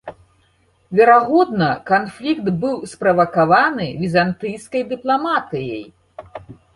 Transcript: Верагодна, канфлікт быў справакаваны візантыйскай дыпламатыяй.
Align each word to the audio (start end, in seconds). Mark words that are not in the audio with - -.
Верагодна, 0.99 1.67
канфлікт 1.89 2.47
быў 2.63 2.75
справакаваны 2.93 3.85
візантыйскай 4.05 4.83
дыпламатыяй. 4.95 5.83